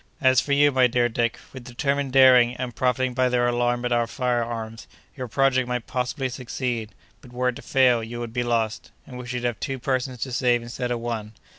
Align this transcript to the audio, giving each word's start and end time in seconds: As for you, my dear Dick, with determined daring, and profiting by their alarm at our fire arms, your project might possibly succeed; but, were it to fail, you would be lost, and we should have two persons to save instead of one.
As 0.19 0.41
for 0.41 0.51
you, 0.51 0.71
my 0.71 0.87
dear 0.87 1.07
Dick, 1.09 1.37
with 1.53 1.63
determined 1.65 2.11
daring, 2.11 2.55
and 2.55 2.75
profiting 2.75 3.13
by 3.13 3.29
their 3.29 3.45
alarm 3.47 3.85
at 3.85 3.91
our 3.91 4.07
fire 4.07 4.43
arms, 4.43 4.87
your 5.15 5.27
project 5.27 5.67
might 5.67 5.85
possibly 5.85 6.27
succeed; 6.27 6.95
but, 7.21 7.31
were 7.31 7.49
it 7.49 7.55
to 7.57 7.61
fail, 7.61 8.03
you 8.03 8.19
would 8.19 8.33
be 8.33 8.41
lost, 8.41 8.89
and 9.05 9.19
we 9.19 9.27
should 9.27 9.43
have 9.43 9.59
two 9.59 9.77
persons 9.77 10.17
to 10.21 10.31
save 10.31 10.63
instead 10.63 10.89
of 10.89 10.99
one. 10.99 11.33